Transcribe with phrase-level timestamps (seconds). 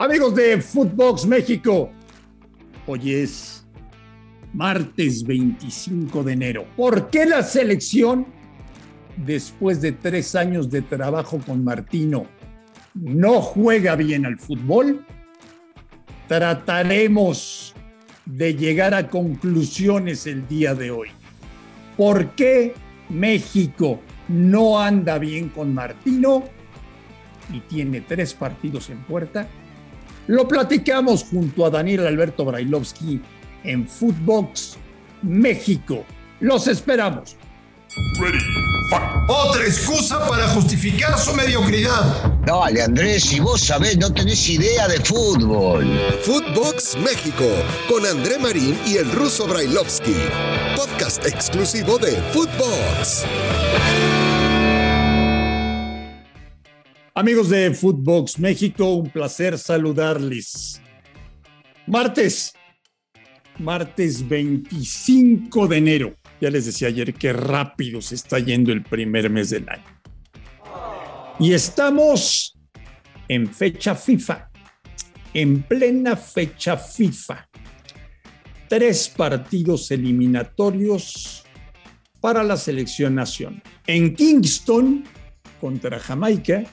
[0.00, 1.90] Amigos de Footbox México,
[2.86, 3.66] hoy es
[4.54, 6.64] martes 25 de enero.
[6.74, 8.24] ¿Por qué la selección,
[9.18, 12.24] después de tres años de trabajo con Martino,
[12.94, 15.04] no juega bien al fútbol?
[16.28, 17.74] Trataremos
[18.24, 21.08] de llegar a conclusiones el día de hoy.
[21.98, 22.72] ¿Por qué
[23.10, 26.44] México no anda bien con Martino
[27.52, 29.46] y tiene tres partidos en puerta?
[30.30, 33.20] Lo platicamos junto a Daniel Alberto Brailovsky
[33.64, 34.76] en Footbox
[35.22, 36.04] México.
[36.38, 37.34] Los esperamos.
[39.26, 42.32] Otra excusa para justificar su mediocridad.
[42.46, 45.84] Dale, Andrés, si vos sabés, no tenés idea de fútbol.
[46.22, 47.48] Footbox México,
[47.88, 50.14] con André Marín y el ruso Brailovsky.
[50.76, 53.24] Podcast exclusivo de Footbox.
[57.20, 60.80] Amigos de Footbox México, un placer saludarles.
[61.86, 62.54] Martes,
[63.58, 66.14] martes 25 de enero.
[66.40, 69.84] Ya les decía ayer que rápido se está yendo el primer mes del año.
[71.38, 72.58] Y estamos
[73.28, 74.50] en fecha FIFA,
[75.34, 77.50] en plena fecha FIFA.
[78.66, 81.44] Tres partidos eliminatorios
[82.22, 83.62] para la selección nacional.
[83.86, 85.04] En Kingston
[85.60, 86.64] contra Jamaica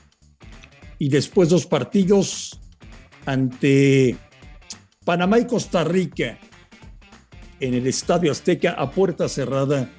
[0.99, 2.59] y después dos partidos
[3.25, 4.15] ante
[5.03, 6.37] Panamá y Costa Rica
[7.59, 9.89] en el Estadio Azteca a puerta cerrada,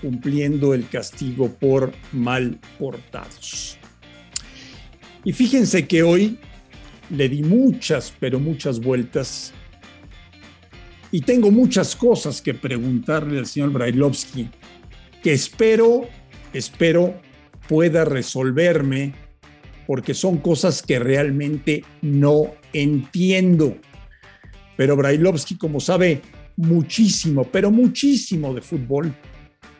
[0.00, 3.78] cumpliendo el castigo por mal portados.
[5.24, 6.38] Y fíjense que hoy
[7.10, 9.52] le di muchas, pero muchas vueltas
[11.10, 14.50] y tengo muchas cosas que preguntarle al señor Brailovsky
[15.22, 16.08] que espero,
[16.52, 17.20] espero
[17.66, 19.14] pueda resolverme
[19.88, 23.78] porque son cosas que realmente no entiendo.
[24.76, 26.20] Pero Brailovsky, como sabe,
[26.56, 29.14] muchísimo, pero muchísimo de fútbol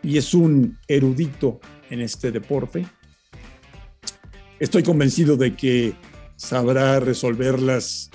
[0.03, 1.61] y es un erudito
[1.91, 2.87] en este deporte.
[4.59, 5.93] Estoy convencido de que
[6.37, 8.11] sabrá resolverlas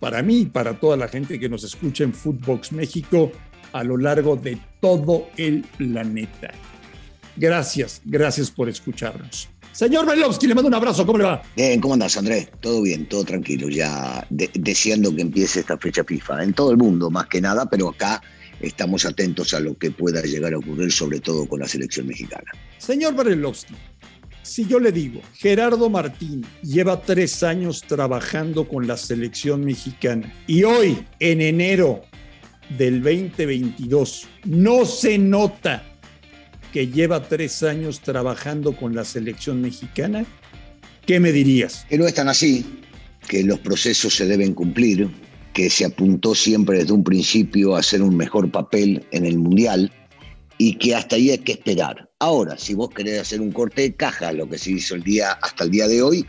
[0.00, 3.30] para mí y para toda la gente que nos escucha en Footbox México
[3.72, 6.54] a lo largo de todo el planeta.
[7.36, 9.50] Gracias, gracias por escucharnos.
[9.72, 11.42] Señor Belovsky, le mando un abrazo, ¿cómo le va?
[11.54, 12.48] Bien, ¿cómo andás, Andrés?
[12.60, 17.10] Todo bien, todo tranquilo, ya deseando que empiece esta fecha FIFA, en todo el mundo
[17.10, 18.20] más que nada, pero acá
[18.60, 22.50] estamos atentos a lo que pueda llegar a ocurrir, sobre todo con la selección mexicana.
[22.78, 23.74] Señor Belovsky,
[24.42, 30.64] si yo le digo, Gerardo Martín lleva tres años trabajando con la selección mexicana y
[30.64, 32.02] hoy, en enero
[32.70, 35.87] del 2022, no se nota
[36.72, 40.24] que lleva tres años trabajando con la selección mexicana,
[41.06, 41.86] ¿qué me dirías?
[41.88, 42.64] Que no es tan así,
[43.28, 45.08] que los procesos se deben cumplir,
[45.52, 49.92] que se apuntó siempre desde un principio a hacer un mejor papel en el Mundial
[50.58, 52.08] y que hasta ahí hay que esperar.
[52.18, 55.32] Ahora, si vos querés hacer un corte de caja, lo que se hizo el día,
[55.32, 56.26] hasta el día de hoy,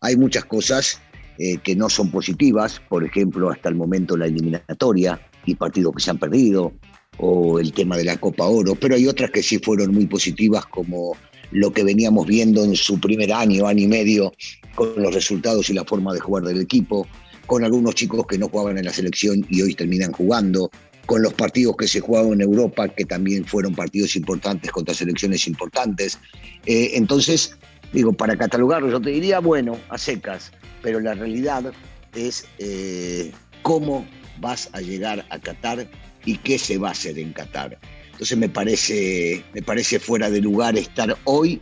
[0.00, 1.00] hay muchas cosas
[1.38, 6.02] eh, que no son positivas, por ejemplo, hasta el momento la eliminatoria y partidos que
[6.02, 6.72] se han perdido,
[7.20, 10.64] o el tema de la Copa Oro, pero hay otras que sí fueron muy positivas,
[10.66, 11.16] como
[11.50, 14.32] lo que veníamos viendo en su primer año, año y medio,
[14.74, 17.06] con los resultados y la forma de jugar del equipo,
[17.46, 20.70] con algunos chicos que no jugaban en la selección y hoy terminan jugando,
[21.04, 25.46] con los partidos que se jugaban en Europa, que también fueron partidos importantes contra selecciones
[25.46, 26.18] importantes.
[26.66, 27.56] Eh, entonces,
[27.92, 31.72] digo, para catalogarlo yo te diría, bueno, a secas, pero la realidad
[32.14, 33.32] es eh,
[33.62, 34.06] cómo
[34.40, 35.86] vas a llegar a Qatar
[36.24, 37.78] y qué se va a hacer en Qatar.
[38.12, 41.60] Entonces me parece, me parece fuera de lugar estar hoy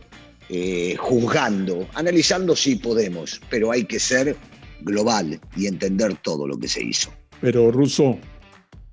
[0.49, 4.35] eh, juzgando, analizando si podemos, pero hay que ser
[4.81, 7.13] global y entender todo lo que se hizo.
[7.41, 8.17] Pero Russo,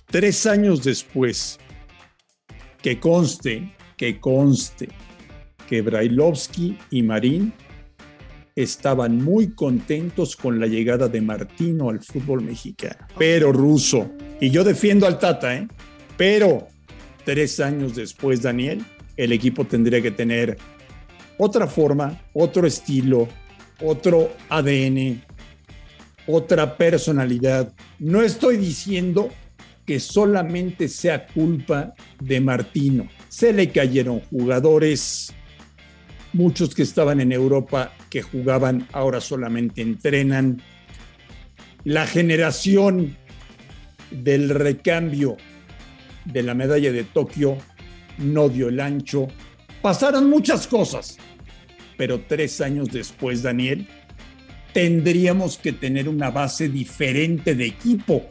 [0.06, 1.58] tres años después,
[2.82, 4.88] que conste, que conste,
[5.68, 7.52] que Brailovsky y Marín
[8.56, 13.06] estaban muy contentos con la llegada de Martino al fútbol mexicano.
[13.18, 14.10] Pero Russo,
[14.40, 15.68] y yo defiendo al Tata, ¿eh?
[16.16, 16.66] Pero
[17.24, 18.82] tres años después, Daniel,
[19.18, 20.56] el equipo tendría que tener
[21.36, 23.28] otra forma, otro estilo,
[23.82, 25.22] otro ADN,
[26.26, 27.72] otra personalidad.
[27.98, 29.28] No estoy diciendo
[29.84, 33.06] que solamente sea culpa de Martino.
[33.28, 35.32] Se le cayeron jugadores,
[36.36, 40.62] muchos que estaban en Europa que jugaban ahora solamente entrenan.
[41.84, 43.16] La generación
[44.10, 45.36] del recambio
[46.24, 47.56] de la medalla de Tokio
[48.18, 49.28] no dio el ancho.
[49.82, 51.16] Pasaron muchas cosas,
[51.96, 53.86] pero tres años después, Daniel,
[54.72, 58.24] tendríamos que tener una base diferente de equipo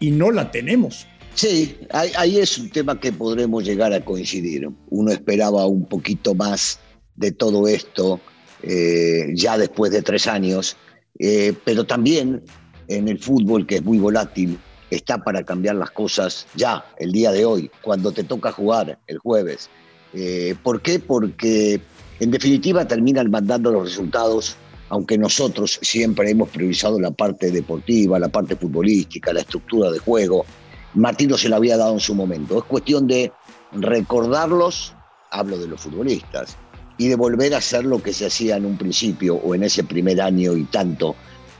[0.00, 1.06] y no la tenemos.
[1.34, 4.68] Sí, ahí, es un tema que podremos llegar a coincidir.
[4.90, 6.80] Uno esperaba un poquito más
[7.18, 8.20] de todo esto
[8.62, 10.76] eh, ya después de tres años,
[11.18, 12.42] eh, pero también
[12.86, 14.58] en el fútbol, que es muy volátil,
[14.90, 19.18] está para cambiar las cosas ya, el día de hoy, cuando te toca jugar el
[19.18, 19.68] jueves.
[20.14, 20.98] Eh, ¿Por qué?
[20.98, 21.80] Porque
[22.20, 24.56] en definitiva terminan mandando los resultados,
[24.88, 30.46] aunque nosotros siempre hemos priorizado la parte deportiva, la parte futbolística, la estructura de juego.
[30.94, 32.58] Martino se la había dado en su momento.
[32.58, 33.30] Es cuestión de
[33.72, 34.94] recordarlos,
[35.30, 36.56] hablo de los futbolistas,
[36.98, 39.84] y de volver a hacer lo que se hacía en un principio o en ese
[39.84, 41.14] primer año y tanto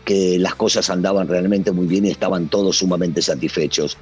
[0.04, 3.96] que las cosas andaban realmente muy bien y estaban todos sumamente satisfechos.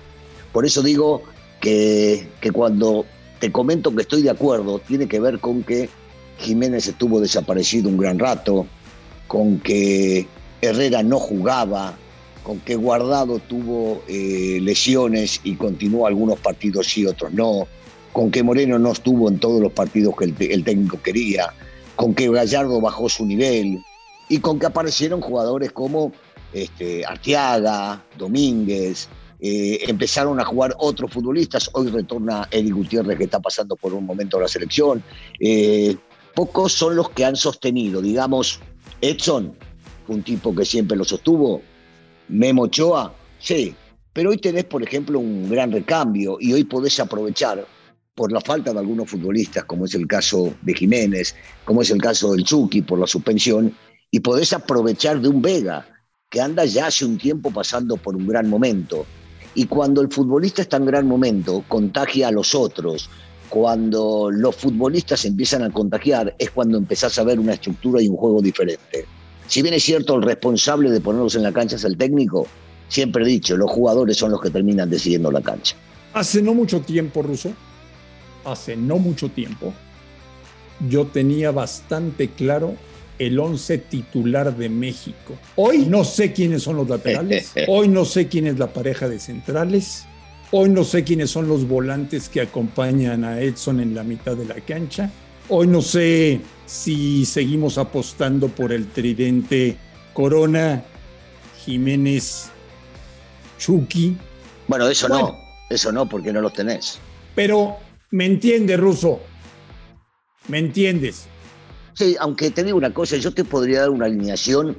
[0.52, 1.22] Por eso digo
[1.60, 3.04] que, que cuando
[3.38, 5.88] te comento que estoy de acuerdo, tiene que ver con que
[6.38, 8.66] Jiménez estuvo desaparecido un gran rato,
[9.26, 10.26] con que
[10.60, 11.96] Herrera no jugaba,
[12.42, 17.66] con que Guardado tuvo eh, lesiones y continuó algunos partidos sí, otros no,
[18.16, 21.52] con que Moreno no estuvo en todos los partidos que el técnico quería,
[21.96, 23.78] con que Gallardo bajó su nivel,
[24.30, 26.12] y con que aparecieron jugadores como
[26.54, 33.38] este, Arteaga, Domínguez, eh, empezaron a jugar otros futbolistas, hoy retorna Eddie Gutiérrez que está
[33.38, 35.02] pasando por un momento la selección,
[35.38, 35.94] eh,
[36.34, 38.60] pocos son los que han sostenido, digamos,
[39.02, 39.54] Edson,
[40.08, 41.60] un tipo que siempre lo sostuvo,
[42.28, 43.74] Memo Ochoa, sí,
[44.14, 47.75] pero hoy tenés, por ejemplo, un gran recambio y hoy podés aprovechar
[48.16, 52.00] por la falta de algunos futbolistas, como es el caso de Jiménez, como es el
[52.00, 53.76] caso del Chucky por la suspensión,
[54.10, 55.86] y podés aprovechar de un Vega
[56.30, 59.04] que anda ya hace un tiempo pasando por un gran momento.
[59.54, 63.10] Y cuando el futbolista está en gran momento, contagia a los otros.
[63.50, 68.16] Cuando los futbolistas empiezan a contagiar, es cuando empezás a ver una estructura y un
[68.16, 69.04] juego diferente.
[69.46, 72.46] Si bien es cierto, el responsable de ponerlos en la cancha es el técnico,
[72.88, 75.76] siempre he dicho, los jugadores son los que terminan decidiendo la cancha.
[76.14, 77.52] Hace no mucho tiempo, Russo,
[78.46, 79.74] hace no mucho tiempo,
[80.88, 82.74] yo tenía bastante claro
[83.18, 85.34] el 11 titular de México.
[85.56, 89.18] Hoy no sé quiénes son los laterales, hoy no sé quién es la pareja de
[89.18, 90.04] centrales,
[90.50, 94.44] hoy no sé quiénes son los volantes que acompañan a Edson en la mitad de
[94.44, 95.10] la cancha,
[95.48, 99.76] hoy no sé si seguimos apostando por el tridente
[100.12, 100.82] Corona,
[101.64, 102.50] Jiménez,
[103.58, 104.16] Chucky.
[104.68, 105.38] Bueno, eso no,
[105.70, 106.98] eso no, porque no los tenés.
[107.34, 107.76] Pero
[108.16, 109.20] me entiende, Ruso,
[110.48, 111.28] me entiendes
[111.96, 114.76] Sí, aunque te digo una cosa, yo te podría dar una alineación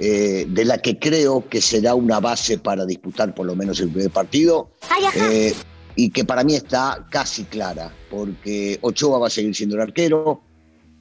[0.00, 3.88] eh, de la que creo que será una base para disputar por lo menos el
[3.88, 4.70] primer partido.
[5.14, 5.54] Eh,
[5.94, 10.42] y que para mí está casi clara, porque Ochoa va a seguir siendo el arquero.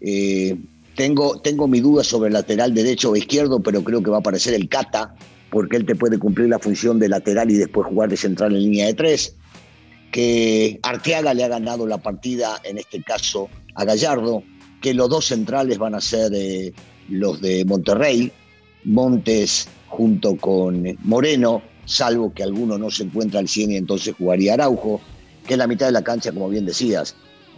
[0.02, 0.56] Eh,
[0.96, 4.20] tengo, tengo mi duda sobre el lateral derecho o izquierdo, pero creo que va a
[4.20, 5.16] aparecer el Cata,
[5.50, 8.62] porque él te puede cumplir la función de lateral y después jugar de central en
[8.62, 9.36] línea de tres.
[10.16, 14.44] Que Arteaga le ha ganado la partida, en este caso a Gallardo
[14.82, 16.72] que los dos centrales van a ser eh,
[17.10, 18.32] los de Monterrey,
[18.86, 24.54] Montes junto con Moreno, salvo que alguno no se encuentra al 100 y entonces jugaría
[24.54, 25.02] Araujo,
[25.46, 27.14] que en la mitad de la cancha, como bien decías,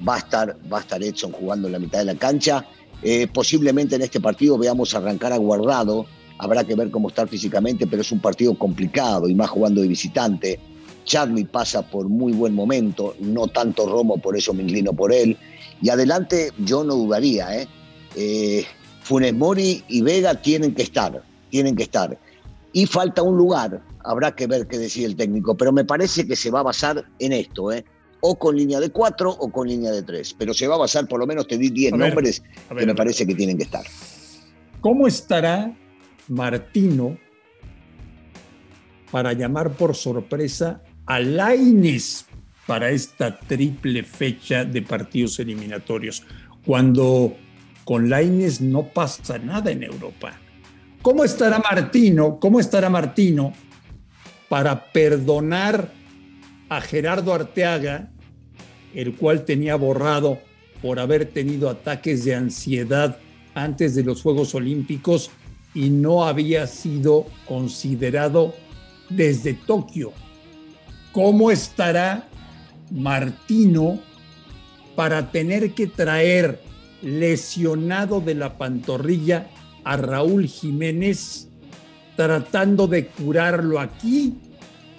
[0.07, 2.65] va a estar, va a estar Edson jugando en la mitad de la cancha.
[3.03, 6.07] Eh, posiblemente en este partido veamos arrancar a Guardado,
[6.39, 9.88] habrá que ver cómo está físicamente, pero es un partido complicado y más jugando de
[9.88, 10.60] visitante.
[11.08, 15.36] Charlie pasa por muy buen momento, no tanto Romo, por eso me inclino por él.
[15.82, 17.68] Y adelante yo no dudaría, ¿eh?
[18.16, 18.66] ¿eh?
[19.02, 22.20] Funes Mori y Vega tienen que estar, tienen que estar.
[22.74, 26.36] Y falta un lugar, habrá que ver qué decide el técnico, pero me parece que
[26.36, 27.86] se va a basar en esto, ¿eh?
[28.20, 31.08] o con línea de cuatro o con línea de tres, pero se va a basar,
[31.08, 32.44] por lo menos te di 10 nombres
[32.78, 33.86] que me parece que tienen que estar.
[34.82, 35.74] ¿Cómo estará
[36.28, 37.18] Martino
[39.12, 41.20] para llamar por sorpresa a
[42.66, 46.24] para esta triple fecha de partidos eliminatorios,
[46.66, 47.36] cuando
[47.86, 50.34] con Laines no pasa nada en Europa.
[51.02, 52.38] ¿Cómo estará Martino?
[52.40, 53.54] ¿Cómo estará Martino
[54.50, 55.94] para perdonar
[56.68, 58.12] a Gerardo Arteaga,
[58.94, 60.40] el cual tenía borrado
[60.82, 63.18] por haber tenido ataques de ansiedad
[63.56, 65.32] antes de los Juegos Olímpicos
[65.74, 68.54] y no había sido considerado
[69.10, 70.12] desde Tokio?
[71.12, 72.28] ¿Cómo estará
[72.92, 74.00] Martino
[74.96, 76.62] para tener que traer
[77.02, 79.48] lesionado de la pantorrilla
[79.84, 81.48] a Raúl Jiménez,
[82.16, 84.38] tratando de curarlo aquí,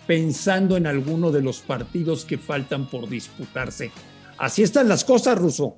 [0.07, 3.91] pensando en alguno de los partidos que faltan por disputarse.
[4.39, 5.77] Así están las cosas, Russo.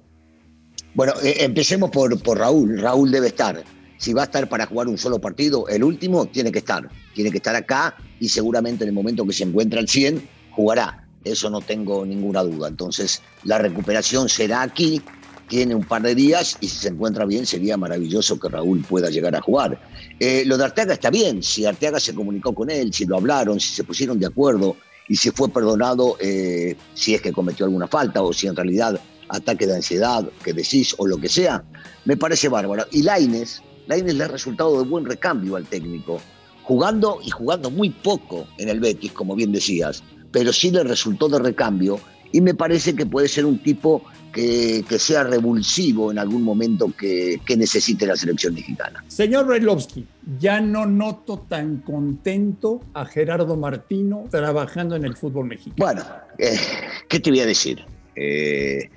[0.95, 2.79] Bueno, eh, empecemos por, por Raúl.
[2.79, 3.63] Raúl debe estar.
[4.01, 6.89] Si va a estar para jugar un solo partido, el último tiene que estar.
[7.15, 11.07] Tiene que estar acá y seguramente en el momento que se encuentra al 100 jugará.
[11.23, 12.69] Eso no tengo ninguna duda.
[12.69, 15.03] Entonces la recuperación será aquí
[15.49, 19.11] tiene un par de días y si se encuentra bien sería maravilloso que Raúl pueda
[19.11, 19.79] llegar a jugar.
[20.19, 23.61] Eh, lo de Arteaga está bien, si Arteaga se comunicó con él, si lo hablaron,
[23.61, 24.77] si se pusieron de acuerdo
[25.09, 28.99] y si fue perdonado eh, si es que cometió alguna falta o si en realidad
[29.29, 31.65] ataque de ansiedad que decís o lo que sea,
[32.05, 32.87] me parece bárbaro.
[32.93, 36.21] Y Laines, Laines le ha resultado de buen recambio al técnico,
[36.63, 41.29] jugando y jugando muy poco en el Betis, como bien decías, pero sí le resultó
[41.29, 41.99] de recambio
[42.31, 47.41] y me parece que puede ser un tipo que, sea revulsivo en algún momento que,
[47.57, 49.05] necesite la selección mexicana.
[49.09, 50.07] Señor Brailovsky,
[50.39, 55.75] ya no noto tan contento a Gerardo Martino trabajando en el fútbol mexicano.
[55.79, 56.05] Bueno,
[56.39, 56.57] eh,
[57.09, 57.85] ¿qué te voy a decir?
[58.15, 58.89] Eh,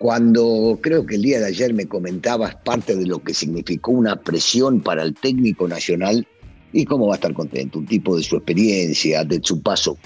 [0.00, 4.16] cuando creo que el día de ayer me comentabas parte de lo que significó una
[4.16, 6.26] presión para el técnico nacional,
[6.72, 9.98] y cómo va a estar contento, un tipo de su experiencia, de su paso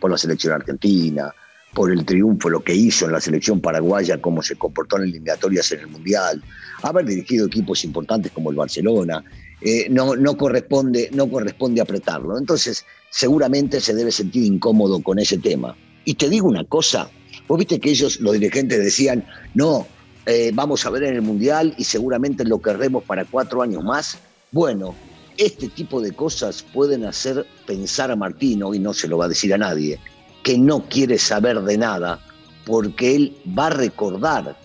[0.00, 1.34] por la selección argentina,
[1.74, 5.70] por el triunfo, lo que hizo en la selección paraguaya, cómo se comportó en eliminatorias
[5.72, 6.42] en el Mundial,
[6.82, 9.22] haber dirigido equipos importantes como el Barcelona,
[9.60, 12.38] eh, no, no, corresponde, no corresponde apretarlo.
[12.38, 15.76] Entonces, seguramente se debe sentir incómodo con ese tema.
[16.06, 17.10] Y te digo una cosa,
[17.52, 19.86] vos viste que ellos, los dirigentes, decían, no,
[20.24, 24.16] eh, vamos a ver en el Mundial y seguramente lo querremos para cuatro años más.
[24.52, 24.94] Bueno,
[25.36, 29.28] este tipo de cosas pueden hacer pensar a Martino, y no se lo va a
[29.28, 29.98] decir a nadie,
[30.42, 32.20] que no quiere saber de nada,
[32.64, 34.56] porque él va a recordar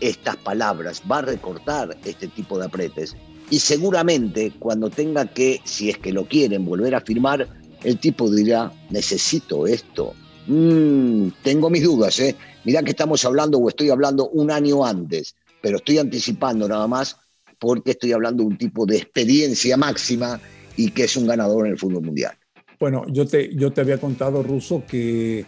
[0.00, 3.14] estas palabras, va a recortar este tipo de apretes.
[3.50, 7.46] Y seguramente cuando tenga que, si es que lo quieren, volver a firmar,
[7.84, 10.14] el tipo dirá, necesito esto.
[10.50, 12.34] Mm, tengo mis dudas, ¿eh?
[12.64, 17.16] Mirá que estamos hablando o estoy hablando un año antes, pero estoy anticipando nada más
[17.60, 20.40] porque estoy hablando de un tipo de experiencia máxima
[20.76, 22.32] y que es un ganador en el fútbol mundial.
[22.80, 25.46] Bueno, yo te, yo te había contado, Ruso, que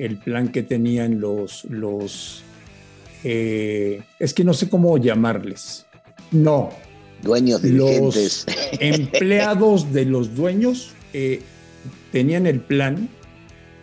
[0.00, 2.42] el plan que tenían los, los
[3.22, 5.86] eh, es que no sé cómo llamarles.
[6.32, 6.70] No.
[7.22, 8.46] Dueños, dirigentes.
[8.48, 11.40] Los empleados de los dueños eh,
[12.10, 13.10] tenían el plan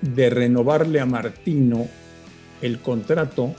[0.01, 1.88] de renovarle a Martino
[2.62, 3.54] el contrato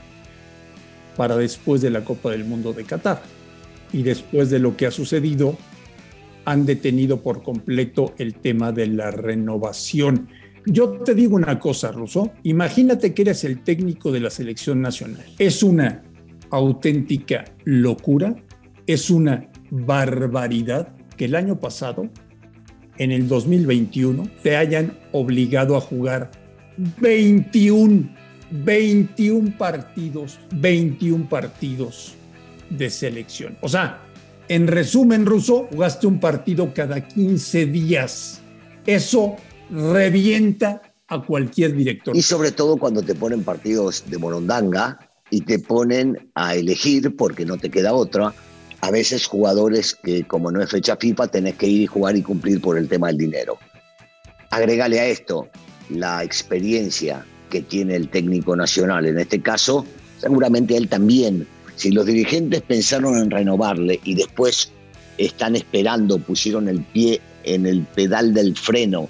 [1.17, 3.23] para después de la Copa del Mundo de Qatar.
[3.93, 5.57] Y después de lo que ha sucedido,
[6.45, 10.29] han detenido por completo el tema de la renovación.
[10.65, 15.25] Yo te digo una cosa, Russo, imagínate que eres el técnico de la selección nacional.
[15.39, 16.03] Es una
[16.51, 18.35] auténtica locura,
[18.87, 22.09] es una barbaridad que el año pasado,
[22.99, 26.31] en el 2021, te hayan obligado a jugar
[27.01, 28.09] 21,
[28.51, 32.15] 21 partidos, 21 partidos
[32.71, 33.57] de selección.
[33.61, 34.03] O sea,
[34.49, 38.41] en resumen, Ruso, jugaste un partido cada 15 días.
[38.87, 39.37] Eso
[39.71, 42.17] revienta a cualquier director.
[42.17, 44.99] Y sobre todo cuando te ponen partidos de morondanga
[45.31, 48.35] y te ponen a elegir, porque no te queda otra,
[48.81, 52.23] a veces jugadores que como no es fecha FIFA tenés que ir y jugar y
[52.23, 53.59] cumplir por el tema del dinero.
[54.51, 55.49] Agregale a esto
[55.91, 59.07] la experiencia que tiene el técnico nacional.
[59.07, 59.85] En este caso,
[60.21, 61.47] seguramente él también
[61.79, 64.73] si los dirigentes pensaron en renovarle y después
[65.17, 69.09] están esperando, pusieron el pie en el pedal del freno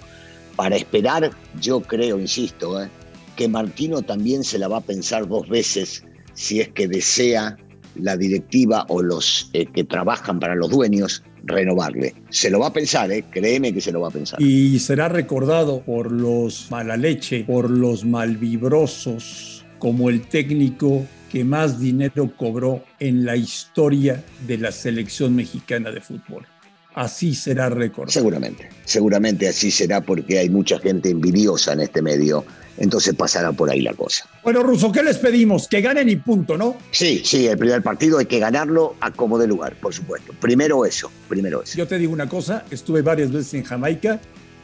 [0.55, 1.31] para esperar,
[1.63, 2.91] yo creo, insisto, ¿eh?
[3.37, 7.57] que Martino también se la va a pensar dos veces si es que desea
[7.99, 12.14] la directiva o los eh, que trabajan para los dueños renovarle.
[12.31, 13.25] Se lo va a pensar, ¿eh?
[13.31, 14.40] créeme que se lo va a pensar.
[14.40, 21.78] Y será recordado por los mala leche, por los malvibrosos, como el técnico que más
[21.78, 26.47] dinero cobró en la historia de la selección mexicana de fútbol.
[26.95, 28.12] Así será recordado.
[28.12, 32.45] Seguramente, seguramente así será porque hay mucha gente envidiosa en este medio.
[32.79, 34.29] Entonces pasará por ahí la cosa.
[34.45, 35.67] Bueno, Russo, ¿qué les pedimos?
[35.69, 36.77] Que ganen y punto, ¿no?
[36.93, 40.33] Sí, sí, el primer partido hay que ganarlo a como de lugar, por supuesto.
[40.41, 41.77] Primero eso, primero eso.
[41.77, 44.21] Yo te digo una cosa, estuve varias veces en Jamaica,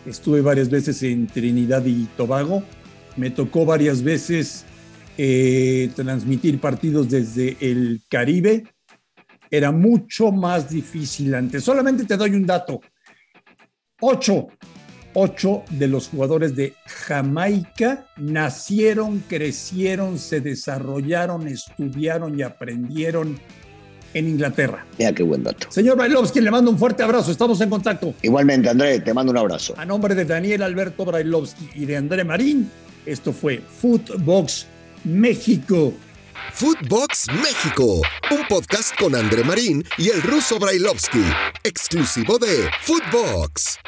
[0.06, 2.62] estuve varias veces en Trinidad y Tobago,
[3.16, 4.64] me tocó varias veces
[5.18, 8.64] eh, transmitir partidos desde el Caribe
[9.50, 11.62] era mucho más difícil antes.
[11.62, 12.80] Solamente te doy un dato.
[14.00, 14.48] Ocho,
[15.14, 23.38] ocho de los jugadores de Jamaica nacieron, crecieron, se desarrollaron, estudiaron y aprendieron
[24.12, 24.84] en Inglaterra.
[24.98, 25.66] Mira qué buen dato.
[25.70, 27.30] Señor Brailovsky, le mando un fuerte abrazo.
[27.30, 28.14] Estamos en contacto.
[28.22, 29.74] Igualmente, André, te mando un abrazo.
[29.76, 32.70] A nombre de Daniel Alberto Brailovsky y de André Marín,
[33.06, 34.66] esto fue Footbox
[35.04, 35.92] México.
[36.52, 41.24] Footbox México, un podcast con André Marín y el ruso Brailovsky,
[41.64, 43.78] exclusivo de Footbox.